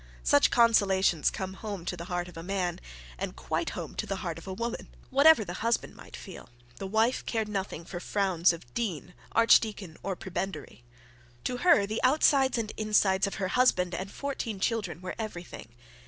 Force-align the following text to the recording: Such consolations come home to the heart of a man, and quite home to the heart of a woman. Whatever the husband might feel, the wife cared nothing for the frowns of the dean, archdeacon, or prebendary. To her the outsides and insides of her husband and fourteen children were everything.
Such 0.23 0.49
consolations 0.49 1.29
come 1.29 1.53
home 1.53 1.85
to 1.85 1.95
the 1.95 2.05
heart 2.05 2.27
of 2.27 2.35
a 2.35 2.41
man, 2.41 2.79
and 3.19 3.35
quite 3.35 3.69
home 3.77 3.93
to 3.97 4.07
the 4.07 4.15
heart 4.25 4.39
of 4.39 4.47
a 4.47 4.53
woman. 4.53 4.87
Whatever 5.11 5.45
the 5.45 5.53
husband 5.61 5.95
might 5.95 6.15
feel, 6.15 6.49
the 6.77 6.87
wife 6.87 7.23
cared 7.27 7.47
nothing 7.47 7.85
for 7.85 7.97
the 7.97 8.01
frowns 8.05 8.51
of 8.51 8.65
the 8.65 8.73
dean, 8.73 9.13
archdeacon, 9.33 9.97
or 10.01 10.15
prebendary. 10.15 10.83
To 11.43 11.57
her 11.57 11.85
the 11.85 12.01
outsides 12.01 12.57
and 12.57 12.71
insides 12.77 13.27
of 13.27 13.35
her 13.35 13.49
husband 13.49 13.93
and 13.93 14.11
fourteen 14.11 14.59
children 14.59 15.01
were 15.01 15.13
everything. 15.19 15.69